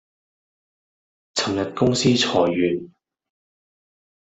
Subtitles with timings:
[1.35, 2.91] 尋日公司裁員